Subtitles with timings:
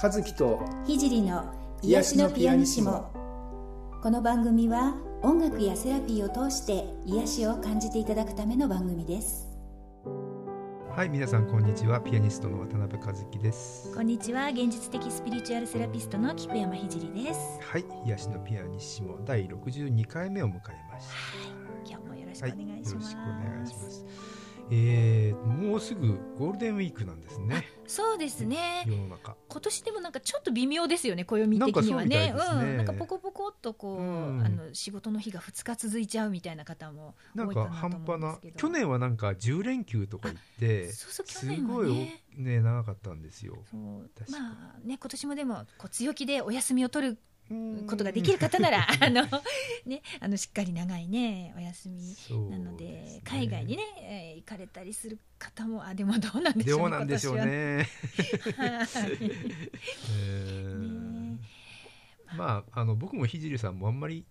[0.00, 3.10] 和樹と聖の癒しのピアニシモ。
[4.00, 9.48] この番組は音楽やセラピーを通して癒しを感じていただくための番組です。
[10.94, 12.00] はい皆さんこんにちは。
[12.00, 13.92] ピアニストの渡辺和樹です。
[13.92, 14.50] こんにちは。
[14.50, 17.58] 現実的スピリチュアルセラピストの菊山聖です。
[17.60, 19.18] はい癒しのピアニシモ。
[19.24, 20.58] 第62回目を迎え
[20.92, 24.06] ました、はい、今日もよろしくお願いします、はい、よろしくお願いします。
[24.70, 27.77] えー、もうすぐゴールデンウィークなんですね。
[27.88, 28.84] そうですね。
[28.86, 29.34] 世の中。
[29.48, 32.32] 今年でもなんかちょっと微妙ですよね、暦的にはね。
[32.32, 38.38] ねうん、なんかポコポコっとこう、うん、あの仕事の日が2日続いちゃうみたいな方もなんか半端な。
[38.56, 43.56] 去年はなんか10連休とか言って、そうそう去年はね、すごいね長かったんですよ。
[44.30, 44.38] ま
[44.74, 47.18] あね今年もでもこう強気でお休みを取る
[47.86, 49.22] ことができる方ならあの、
[49.86, 52.16] ね、あのしっかり長い、ね、お休み
[52.50, 57.88] なので、ね、海外にね、えー、行かれたりする方もあでもどうなんでしょうどうなんでしょうね。
[62.36, 64.26] まああの僕も聖さんもあんまり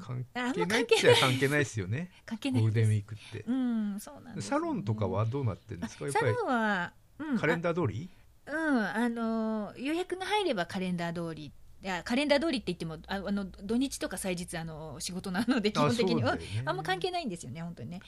[0.00, 2.10] 関係ないっちゃ関係ないですよね。
[2.24, 3.44] 関係ないゴールデンウィークって。
[3.46, 6.10] うん、そうなん、ね、サロンとかはどうなってるんですか？
[6.10, 8.08] サロンは、うん、カレンダー通り？
[8.46, 11.52] うん、あの予約が入ればカレンダー通り
[11.86, 18.00] いやカレンダー通りって言ってもああの土日とか祭日あの仕事なので基本的には、ね、あんま関係ないんですよね本当にね、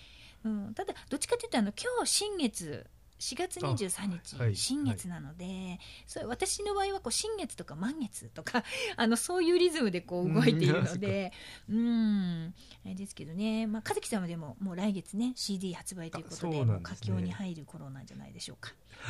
[0.45, 2.84] うん、ただどっちかというとあの今日新月
[3.21, 8.65] 4月23日、はい、新月なので、はい、それ私の場合はこう新月とか満月とか
[8.97, 11.33] あのそういうリズムでこう動いているので
[11.69, 12.55] うん。
[12.84, 18.73] あれですけどね、まあ、和樹さんはでももう来月ね CD 発売ということで、佳境に入る頃なんじゃないでしょうか。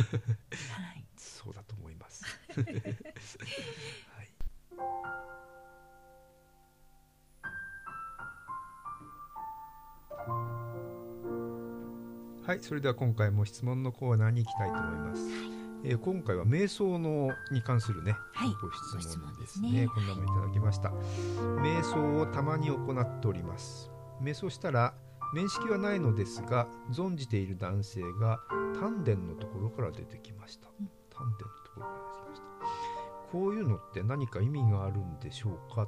[0.73, 2.25] はい、そうだと思います。
[12.49, 15.23] はい、それでは今回も質問のコーナーに行きたいと思います。
[15.23, 15.33] はい、
[15.85, 18.71] えー、今回は瞑想のに関するね、はい、ご
[19.03, 19.69] 質問ですね。
[19.69, 20.89] すねこんなもいただきました。
[20.89, 23.91] 瞑想をたまに行っております。
[24.23, 24.95] 瞑想したら
[25.35, 28.41] 面識はないのですが、存じている男性が
[28.81, 30.69] 丹田のところから出てきました。
[31.11, 31.68] 丹田のと
[33.33, 35.87] こういうのって何か意味があるんでしょうか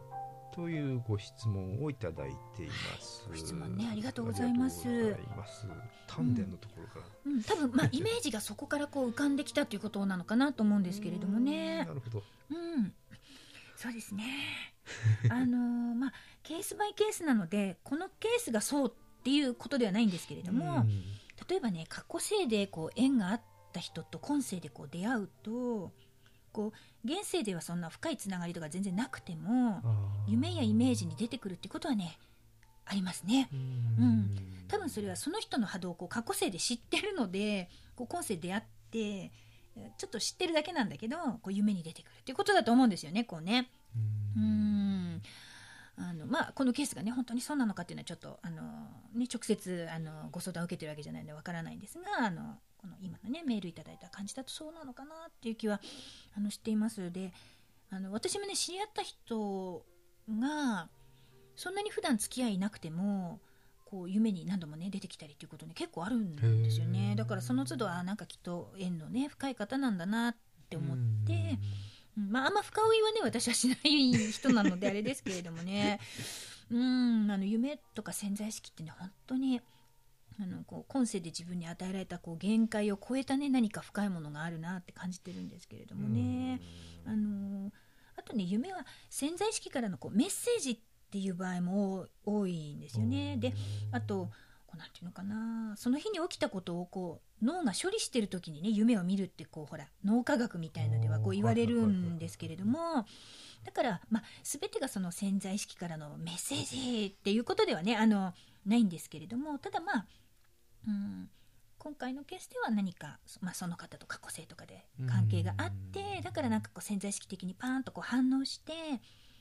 [0.53, 3.25] というご質問をいただいています。
[3.29, 4.89] ご質問ね、ありがとうございます。
[5.37, 5.67] ます
[6.07, 11.85] 丹田のところから、うん、うん、多分まあイメージがそこからこう浮かんできたということなのかなと思うんですけれどもね。
[11.85, 12.23] なるほど。
[12.51, 12.93] うん、
[13.77, 14.25] そうですね。
[15.31, 16.13] あのー、まあ
[16.43, 20.85] ケースバイケースなのでこのケースがそうっていうことではないんですけれども、
[21.49, 23.41] 例えばね過去世でこう縁があっ
[23.73, 25.93] た人と今世でこう出会うと。
[26.53, 29.83] こう現世ではそんな深いつながりとか全然なくても
[30.27, 32.19] 夢やイメージに出てくるってことはね
[32.85, 33.49] ありますね。
[33.53, 39.31] うん、多分それはその人の波動をこう過去世で知ってるのでこう今世出会って
[39.97, 43.71] ちょっと知ってるだけなんだけどこう夢に出てくるっていうことだと思うんですよねこうね。
[44.37, 45.23] うん。
[45.97, 48.63] あのまあ、このケースがね本当にそうなのかっていうのはちょっとあの、
[49.15, 55.81] ね、直接あのご相談を受けてるわけじゃないのでわからないんですがあのこの今のねメールいただいた感じだとそうなのかなっていう気は
[56.35, 57.13] あのしています。
[57.13, 57.33] で
[57.91, 59.85] あの私もね知り合った人
[60.31, 60.89] が
[61.57, 63.41] そんなに普段付き合いなくても
[63.85, 67.15] こう夢に何度もね出てきたりっていうことね結構あるんですよね。
[67.17, 70.37] だからその都度はなんかきっと縁のね深い方なんだなっ
[70.71, 70.97] て思っ
[71.27, 71.59] て。
[72.17, 76.01] まあ、あんま深追いはね私はしない人なのであれですけれどもね。
[76.71, 79.61] うんあの夢とか潜在意識ってね本当に
[80.43, 86.61] あのこう今世で自分に与えられたこう限界を超えた、ね、何か深いものがあるなって感じてるんですけれどもね。
[87.07, 87.71] あの
[88.17, 90.79] あとね夢は潜在意識からのこうメッセージっ
[91.11, 93.37] ていう場合も多いんですよね。
[93.39, 93.53] で
[93.93, 94.31] あと
[94.67, 95.77] こうなんていうのかな。
[95.77, 103.07] その日に起きたことをこう脳が処理してる時にね夢を見るってこうほら脳科学みたいのではこう言われるんですけれども。
[103.65, 108.33] だから、まあ、全てがその潜在意識からのメッセージっていうことではねあの
[108.65, 109.59] ないんですけれども。
[109.59, 110.07] ただまあ
[110.87, 111.29] うん、
[111.79, 118.73] 今回のケースでは何か、まあ、その方と過去性とかで関係があってだからなんかこう潜在意識的にパーンとこう反応して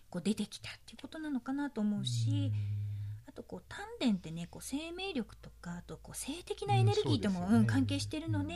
[0.09, 2.51] こう出てきたっていうことなのかなと思うし。
[3.27, 8.55] あとこう丹田ってねこう生命力とかあとこう性的なエネルギーとも、うん、関係しているので、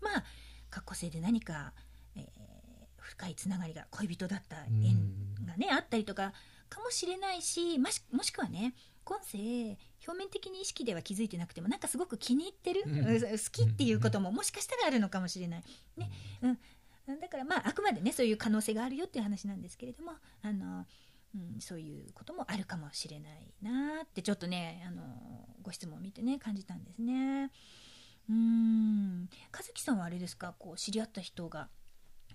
[0.00, 0.24] まあ
[0.70, 1.72] 過去性で何か、
[2.16, 2.24] えー、
[2.98, 6.32] 深いつながりが恋人だった縁がねあったりとか
[6.68, 8.74] かもしれないしもしもしくはね
[9.04, 15.62] 今世表面的に意識では気づいてなくてもなんかすごく気に入ってる、うん、好きっていうことももしかしたらあるのかもしれない。
[15.96, 16.10] ね。
[16.42, 16.48] う
[17.14, 20.12] ん、だからまああくまでねそういう可能性があるよっていう話なんですけれども
[20.42, 20.86] あの、
[21.34, 25.02] うん、そういうこともあるかもしれないなってちょっとねあの
[25.62, 27.50] ご質問を見てね感じたんですね。
[28.30, 29.28] うん。
[29.52, 30.54] 和樹さんはあれですか？
[30.58, 31.68] こう知り合った人が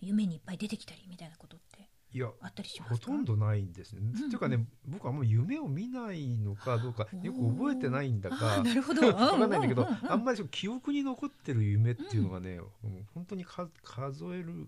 [0.01, 1.89] 夢にいっぱい出てきたりみたいなことって？
[2.13, 4.01] いやあったりしますほとんどないんですね。
[4.01, 4.11] んうん。
[4.13, 9.07] っていうかね僕はもう夢を見ないのかどうかよく覚えてないんだあかーなるほど。
[9.07, 14.67] わかんないんだけど、うんうんうんあんまりその記憶に残ってる夢っていうのがね、もう本当にか数える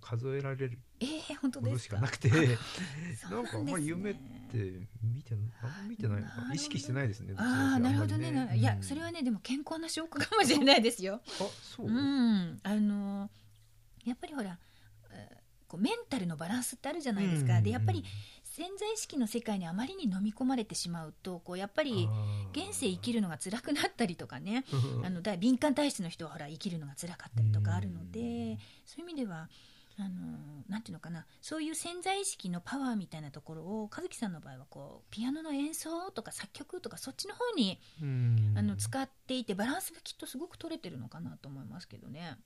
[0.00, 0.78] 数えられる
[1.62, 2.34] ものしかなくてそ
[3.28, 4.58] うなんかあんまり夢って
[5.02, 7.34] 見てあんま見てないのか意識してないですね。
[7.36, 8.30] ああなるほどね。
[8.30, 11.20] なるいやそれはねでも健康な証拠かもしれないですよ。
[11.24, 11.28] あ
[11.62, 12.60] そう、うん。
[12.62, 13.30] あの
[14.04, 14.58] やっぱりほらえー
[15.68, 17.60] こうメンタルのバランスってあるじゃないですか。
[17.60, 18.04] でやっぱり
[18.42, 22.08] 潜在意識の世界にあまりに飲み込まれてしまうとこうやっぱり
[22.52, 24.64] 現世生きるのが辛くなったりとかね。
[25.04, 29.48] あのだ敏感体質の人はほら生きるのが辛かったりとかあるのでそういう意味では
[30.00, 31.26] あのなんていうのかな。
[31.40, 38.54] そういう潜在意識のパワーみたいなところを和樹さんの場合はこうピアノの演奏とか作曲とかそっちの方にうん。
[38.56, 42.36] あの使っていてバランスがきっとすごく取れてるのかなと思いますけどね。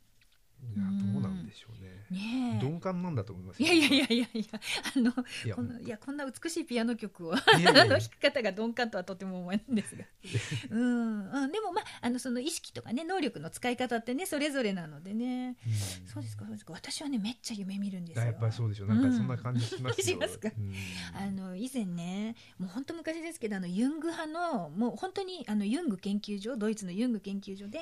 [0.74, 1.92] いやどうなんでしょうね。
[2.10, 2.64] ねえ。
[2.64, 4.60] 鈍感なんだと思いますいやいやいやいやいや
[4.96, 5.10] あの
[5.44, 5.54] いや。
[5.56, 10.04] このいやこんな美しいピアノ曲をあの弾き方が鈍感とはとても思えないんですが、
[10.70, 11.30] うん。
[11.30, 16.06] うん、でもまああのその意識とかね能力の使い方ってねそれぞれなのでね、うん。
[16.06, 16.72] そうですかそうですか。
[16.72, 18.22] 私はねめっちゃ夢見るんですよ。
[18.22, 18.88] あやっぱりそうでしょう。
[18.88, 20.04] なんかそんな感じしますよ。
[20.04, 20.50] しますか？
[20.56, 20.74] うん。
[21.14, 27.80] あの以前ねもう本当昔ですけどあのユング派のもう本当にあのユング研究所ドイツのユング研究所で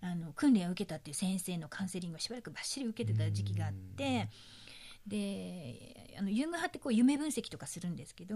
[0.00, 4.28] あの訓練を受けたっていう先生のカウンセリングをしばらくばっしり受けてた時期があって。
[5.08, 8.34] であのユング派ってこう夢分析とかするんですけど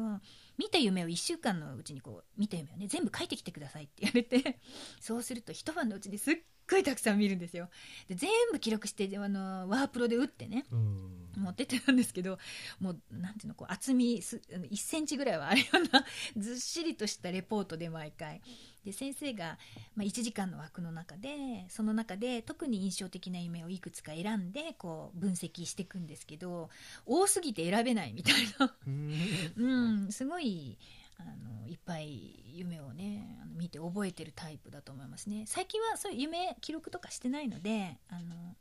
[0.57, 4.59] 見た夢を1週間のうちにこう見た夢をね全部書いてきてくださいって言われて
[5.01, 6.37] そうすると一晩のうちにすっ
[6.71, 7.69] ごいたくさん見るんですよ。
[8.09, 12.39] で全部記録してあのワープロで打ってねうん持ってってたんですけど
[12.79, 16.05] もうなんていうのこう厚みすあの1センチぐらいはあるような
[16.37, 18.41] ずっしりとしたレポートで毎回
[18.85, 19.59] で先生が、
[19.95, 26.69] まあ、1時間の枠の中でその中で特に印象的な夢をいくつか選んでこう分析していくんですけど
[27.07, 29.13] 多すぎて選べないみたいな、 うん。
[29.57, 30.79] うん、すごい
[31.19, 35.45] あのいっぱい夢をねあの見て覚えてるタイプだと思いますね。
[35.47, 38.57] 最近はそういう夢記録とかしてないのであの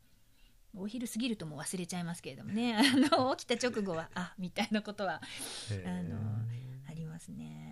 [0.76, 2.76] お昼過ぎるともう忘れちゃいますけれどもね。
[2.78, 2.82] あ
[3.18, 5.20] の起きた直後はあみたいなことは
[5.84, 6.18] あの
[6.88, 7.71] ありますね。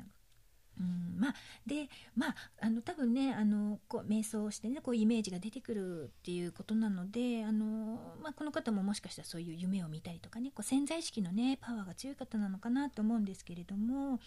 [0.81, 1.35] うん、まあ
[1.67, 14.19] でまああの多分ねあのこう瞑想をしてねこうイメージが出てくるっていうことなのであの、まあ、この方ももしかしたらそういう夢を見たりとかねこう潜在意識のねパワーが強い方なのかなと思うんですけれども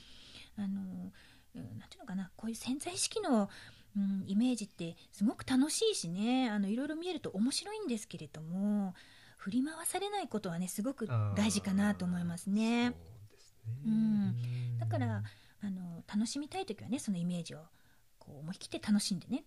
[0.58, 0.68] あの、
[1.56, 3.50] うん、なんていうのかなこういう潜在意識の
[3.96, 8.96] うん、イメージってすごく楽しいしねあのいろいろ見えると面白いんですけれども
[9.38, 12.88] 振り回されないことはねすごく大事かなと思いますね。
[12.88, 15.22] そうですねうんだから
[15.64, 17.60] あの楽しみたい時はねそのイメージを
[18.20, 19.44] こう思い切って楽しんでね。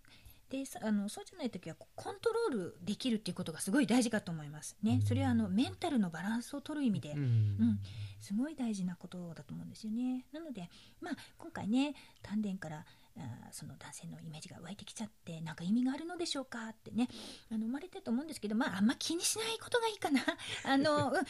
[0.51, 5.01] でさあのそうじゃない時はコントロールできるっていうことがすごい大事かと思いますね。
[5.05, 7.19] それはあのメンタルのバランスを取る意味で、うん。
[7.19, 7.81] うん。
[8.21, 10.25] すごい大事なことだと思うんですよね。
[10.33, 10.71] なので、
[11.01, 12.85] まあ、今回ね丹田から
[13.17, 17.09] あーその男性のイメージが湧いてきちゃってなんか意味があるのでしょうかってね。
[17.51, 20.21] あの生まれてると思うんですけど、まあ、あんま気にしないことがいいかな。
[20.65, 21.23] あの、うん、意味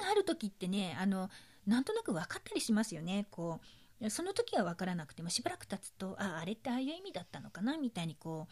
[0.00, 1.28] がある時ってねあの
[1.66, 3.26] なんとなく分かったりしますよね。
[3.30, 3.66] こう
[4.08, 8.48] その時は分からなくてもしばらく経つとああれってああいう意味だったのかなみたいにこ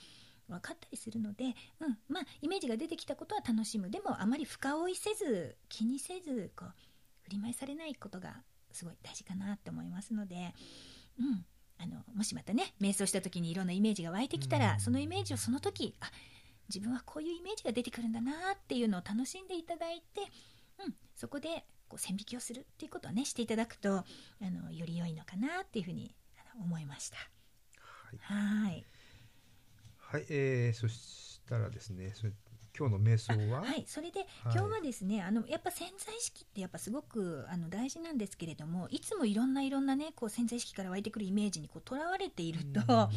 [0.49, 3.91] う分かったりするので、うん、まあイメージが出てきたことは楽しむ。
[3.91, 6.73] でもあまり深追いせず気にせずこう
[7.23, 10.55] 振り回されないことがすごい大事かなって思いますので、
[11.19, 11.45] うん、
[11.79, 16.11] あのもしまたね瞑想した時にいろんなイメージが湧いてきたら、うんそのイメージをその時あ
[16.69, 20.21] 自分はこういうイメージが出てくるんだなっていうのを楽しんでいただいて、
[20.85, 24.05] うん、そこでこう線引きをするっていうことをねしていただくとあ
[24.43, 26.15] のより良いのかなっていうふうに
[26.61, 27.17] 思いました。
[27.81, 28.85] はいはい
[29.99, 32.33] はい、えー、そしたらですねそれ
[32.79, 33.63] 今日の瞑想は？
[33.63, 34.29] はい、それで、はい。
[34.45, 43.09] 今日はですねあのやっぱ潜在意識ってやっぱすごくあの大事なんですけれどもいつもいろんないろんなねこう潜在意識から湧いてくるイメージにこうとらわれていると、 あ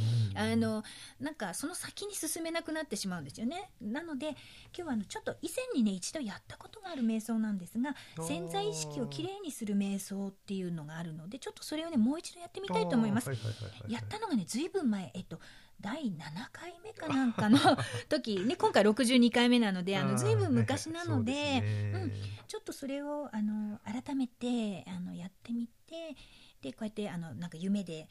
[0.56, 0.84] の
[1.20, 3.70] なんかその先に進めなくなってしまうんですよね。
[3.80, 4.38] なので今
[4.74, 13.30] 日はあのちょっと以前にね一度やったことがある瞑想なんですが潜在意識をきれいにする瞑想っていうのがあるのでちょっとそれをねもう一度やってみたいと思います。
[13.88, 15.40] やったのがねずいぶん前、えっと、
[15.82, 16.18] 第7
[16.52, 17.58] 回目かなんかの
[18.10, 22.42] 時、ね、今回62回目なのであのずいぶん昔なので,、はいはいそうですね。
[22.48, 26.16] ちょっとそれをあの改めてあのやってみて
[26.62, 28.08] でこうやってあのなんか夢で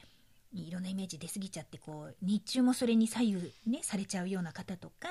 [0.52, 5.08] いろんなイメージ出過ぎちゃってこう日中もそれに左右、ね、されちゃうような方とか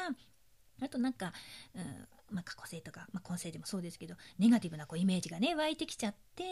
[0.81, 1.33] あとなんか、
[1.75, 6.43] うんまあ、過去性とか、まあ、今世でもそうですけどネガティブなこうイメージがね湧いてきちゃって、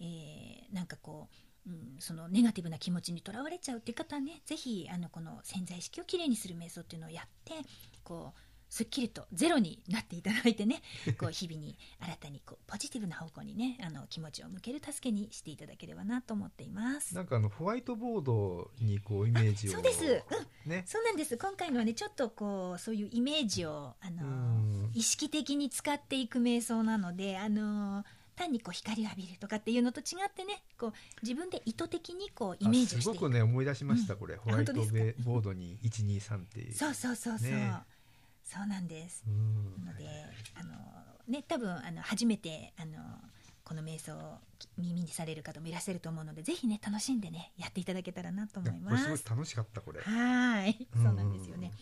[0.00, 7.54] えーなんかこう、うん、そのネガティブな気持ちにとらわれちゃうっていう方はねぜひあのこの潜在意識をきれいにする瞑想っていうのをやって
[8.02, 8.40] こう
[8.72, 10.80] すっきりとゼロになっていただいてね
[11.20, 17.14] こう日々に新たにこうポジティブな方向にねあの気持ちを向ける助けにしていただければなと思っています。
[17.14, 20.24] なんかあのホワイトボードにこうイメージをそうです、
[20.64, 20.70] うん。
[20.70, 21.36] ね、そうなんです。
[21.36, 36.74] 今回のはねちょっとこうそういうイメージをあの意識的に使っていく瞑想なのであの単にこう光を浴びるとかっていうのと違ってねこう自分で意図的にこうイメージをしてすごくね思い出しました、うん、これホワイトボードに123っていう。
[36.74, 37.74] そうそうそうそう、ね。
[38.44, 39.24] そうなんです。
[39.84, 40.04] なので、
[40.54, 40.74] あの
[41.28, 42.98] ね多分あの初めてあの
[43.64, 44.38] この瞑想を
[44.76, 49.04] 耳にされる方もいらっしゃると思うので、ぜひね楽しんでねやっていただけたらなと思います。
[49.04, 50.00] すごい楽しかったこれ。
[50.00, 51.72] はい、そうなんですよね。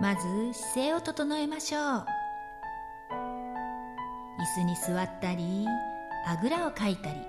[0.00, 1.82] まず姿勢を整えましょう。
[4.38, 5.66] 椅子に座ったり
[6.26, 7.20] あぐらをかいたり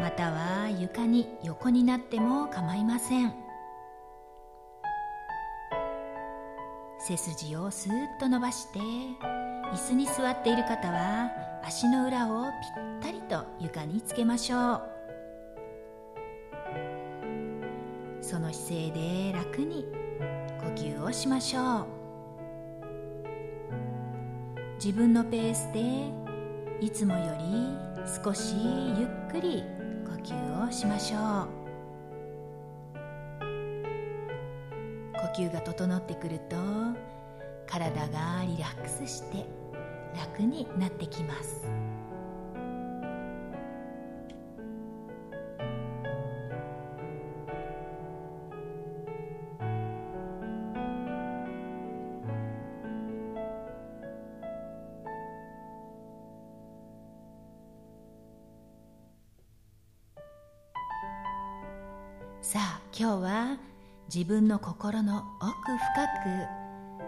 [0.00, 3.34] または床に横になっても構いません。
[7.00, 11.30] 背筋をスーッと伸ばして椅子に座っている方は
[11.64, 12.52] 足の裏をぴっ
[13.00, 14.82] たりと床につけましょう。
[18.20, 19.86] その姿勢で楽に
[20.68, 21.86] 呼吸をしましょう。
[24.74, 25.80] 自分のペースで
[26.84, 27.74] いつもより
[28.22, 28.54] 少し
[28.98, 29.64] ゆっくり
[30.06, 31.48] 呼吸をしましょう。
[35.14, 36.56] 呼吸が整ってくると
[37.66, 39.46] 体がリラックスして
[40.14, 41.64] 楽になってきます。
[64.18, 65.78] 自分の心の奥深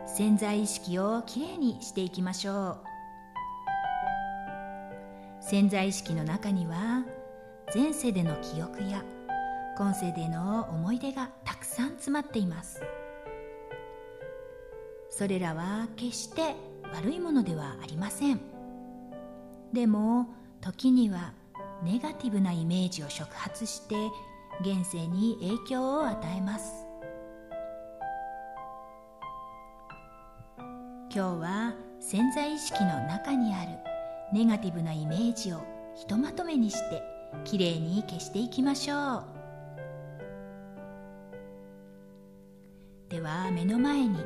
[0.07, 2.79] く潜在意識をきれいにしていきましょう。
[5.40, 7.05] 潜在意識の中には
[7.75, 9.02] 前世での記憶や
[9.76, 12.81] 今世での思い出がたくさん詰まっています。
[15.11, 16.55] それらは決して
[16.95, 18.40] 悪いものではありません。
[19.73, 20.29] でも
[20.61, 21.33] 時には
[21.83, 23.97] ネガティブなイメージを触発して
[24.61, 26.90] 現世に影響を与えます。
[31.12, 33.71] 今日は潜在意識の中にある
[34.33, 35.61] ネガティブなイメージを
[35.97, 37.02] ひとまとめにして
[37.45, 39.25] きれいに消していきましょう。
[43.09, 44.25] では目の前に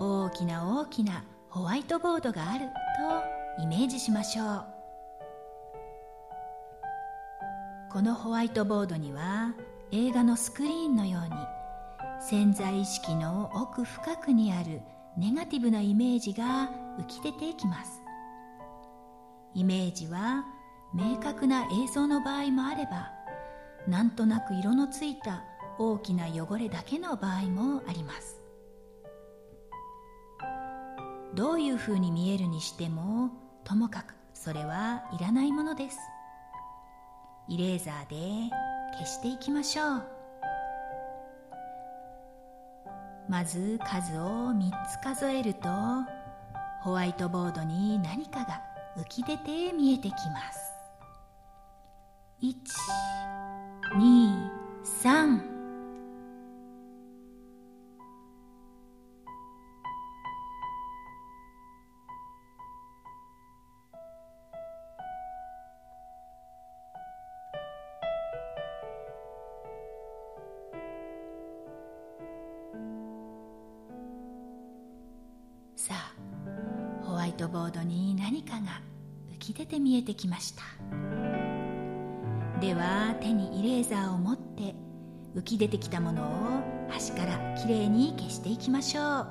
[0.00, 2.66] 大きな大きなホワイトボードがある
[3.56, 4.64] とイメージしましょう。
[7.92, 9.54] このホワイトボードには
[9.92, 11.36] 映画のスクリーンのように
[12.20, 14.80] 潜在意識の奥深くにある
[15.16, 18.02] ネガティブなイメージが浮き出てきます。
[19.54, 20.44] イメージは
[20.94, 23.10] 明確な映像の場合もあれば
[23.88, 25.44] なんとなく色のついた
[25.78, 28.40] 大きな汚れだけの場合もあります。
[31.34, 33.30] どういうふうに見えるにしても
[33.64, 35.98] ともかくそれはいらないものです。
[37.48, 38.54] イレーザーで
[38.94, 40.19] 消していきましょう。
[43.30, 45.68] まず数を3つ数えると
[46.82, 48.60] ホワイトボードに何かが
[48.98, 50.58] 浮き出て見えてきます。
[52.42, 52.52] 1
[53.96, 54.50] 2
[55.04, 55.59] 3
[75.80, 76.14] さあ
[77.06, 78.82] ホワイトボードに何かが
[79.34, 80.62] 浮き出て見えてきました。
[82.60, 84.74] では手にイレーザーを持って
[85.34, 86.26] 浮き出てきたものを
[86.90, 89.26] 端からきれいに消していきましょう。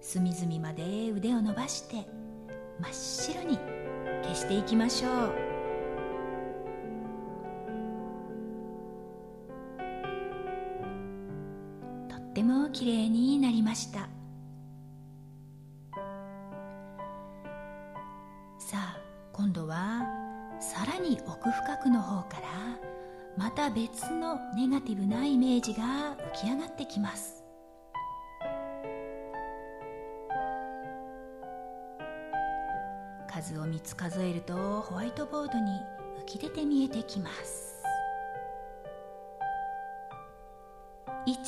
[0.00, 2.04] 隅々まで腕を伸ばして
[2.80, 3.79] 真っ白に。
[4.30, 5.50] 消していきましょう。
[12.30, 14.08] ってもきれいになりました。
[18.58, 19.00] さあ
[19.32, 20.06] 今度は
[20.60, 22.46] さらに奥深くの方から
[23.36, 27.39] また別のネガティブなイメージが浮き上がってきます。
[33.40, 35.72] 数を3つ数えるとホワイトボードに
[36.20, 37.82] 浮き出て見えてきます。
[41.26, 41.42] 1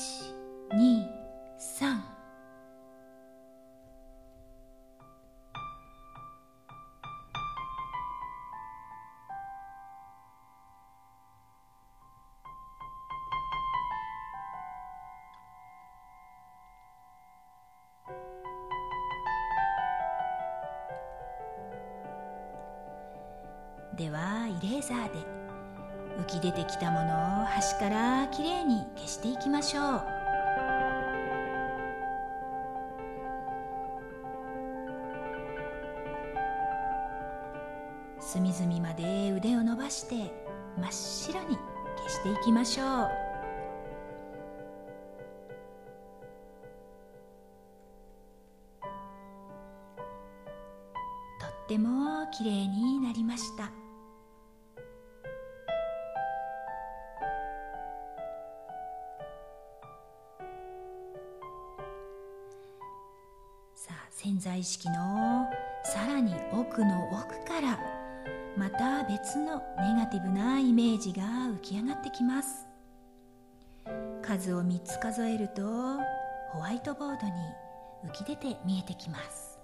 [24.03, 25.21] ではイレーザーで。
[26.19, 30.22] 浮き出てきたものを端からきれいに消していきましょう。
[64.23, 65.51] 潜在意識の
[65.83, 67.77] さらに奥の奥から
[68.57, 72.69] また別のネガティブなイメージが浮き上がってきます。
[74.23, 75.63] 数を3つ数えると
[76.53, 77.33] ホワイトボードに
[78.07, 79.59] 浮き出て見えてきます。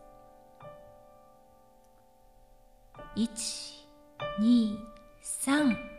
[3.14, 5.97] 123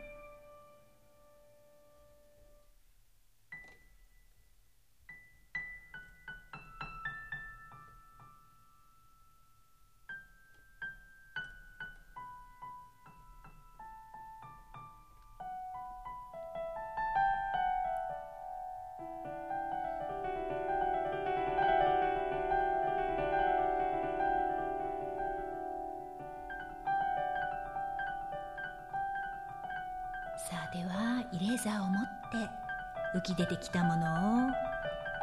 [31.63, 34.51] ザーを持って浮き出てきたものを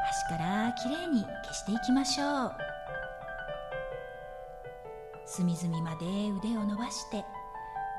[0.07, 2.53] 端からきれいに消していきましょう。
[5.27, 7.25] 隅々まで腕を伸ばして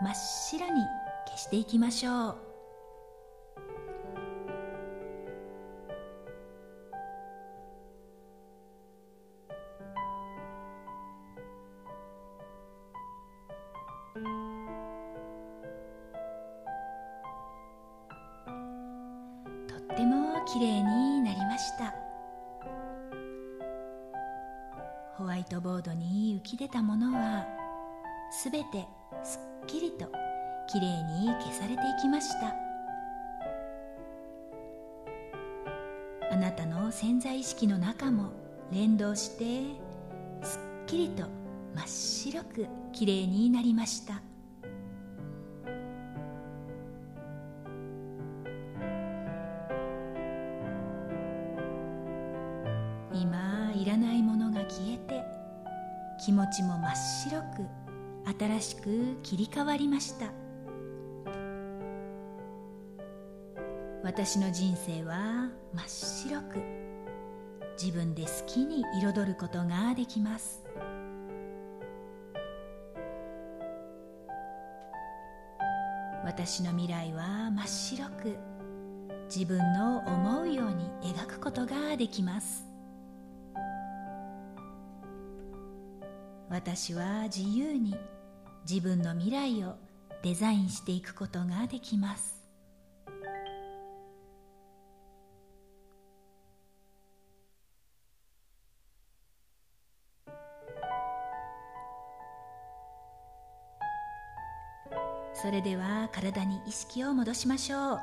[0.02, 0.82] 真っ白に
[1.28, 2.47] 消していきましょう。
[20.48, 21.94] きれいになりました。
[25.16, 27.46] ホワイトボードに浮き出たものは
[28.32, 28.88] すべて
[29.24, 30.10] すっきりと
[30.68, 32.56] きれいに消されていきました。
[36.32, 38.32] あなたの潜在意識の中も
[38.72, 39.80] 連動して
[40.44, 41.24] すっきりと
[41.76, 44.22] 真っ白くきれいになりました。
[53.88, 55.24] らないものが消えて
[56.24, 56.96] 気持ちも真っ
[57.30, 60.28] 白く新しく切り替わりました。
[64.04, 66.62] 私の人生は真っ白く
[67.82, 70.64] 自分で好きに彩ることができます。
[76.26, 78.38] 私の未来は真っ白く
[79.34, 82.67] 自分の思うように描くことができます。
[86.50, 87.96] 私は自由に
[88.70, 89.76] 自分の未来を
[90.24, 92.38] デザインしていくことができます。
[105.34, 108.00] それでは体に意識を戻しましょう。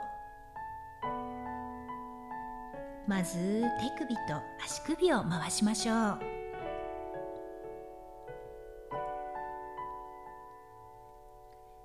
[3.08, 3.64] まず
[3.98, 4.22] 手首と
[4.64, 6.33] 足首を回しましょう。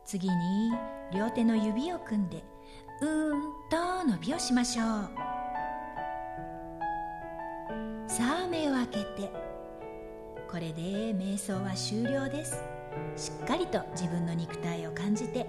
[0.09, 0.71] 次に
[1.13, 2.43] 両手の指を組んで
[2.99, 4.87] うーんと伸びをしましょう。
[8.07, 9.31] さあ目を開けて
[10.49, 10.81] これで
[11.13, 12.59] 瞑想は終了です。
[13.15, 15.45] しっかりと自分の肉体を感じて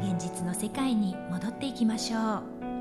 [0.00, 2.71] 現実の世界に戻っていきましょう。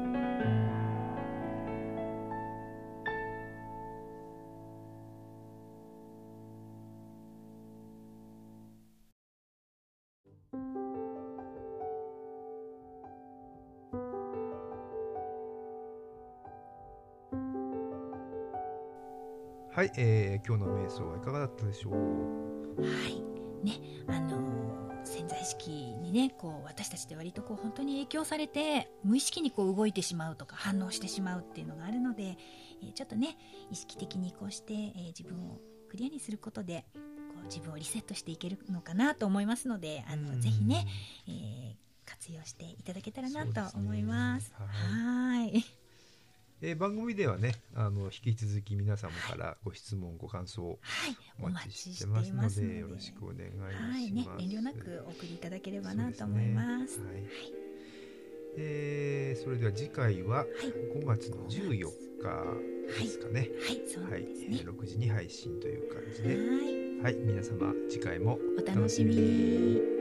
[19.91, 22.81] はい、えー、今日の瞑想はいかがだったでしょう？
[22.81, 23.21] はい。
[23.65, 23.73] ね
[24.07, 25.69] あの潜在意識
[26.01, 32.37] にねこう私たちって割とこう本当に影響されて無意識にこう動いてしまうとか反応してしまうっていうのがあるので、
[32.81, 33.37] えー、ちょっとね
[33.69, 36.99] 意識的にこうして、えー、自分をクリアにすることでこ
[37.41, 40.87] う自分をリセットしていけるのかなと思いますのであのぜひね、
[41.27, 44.47] えー、活用していただけたらなと思います。
[44.47, 45.80] すね、はい
[46.63, 50.77] えー、番組ではねあの引き続き皆様からご質問、ご感想
[51.41, 53.75] お待ちしてますので,、よろしくお願いします。
[53.77, 56.95] はいね、遠慮なくお送りいただければなと思います。
[56.95, 57.23] すね、はい、
[58.57, 60.45] えー、それでは次回は
[60.93, 61.89] 5月の14
[62.21, 63.39] 日ですかね。
[63.39, 70.00] はい、はい、ね、はい、6時に配信という感じで、はい、はい、皆様次回もお楽しみに。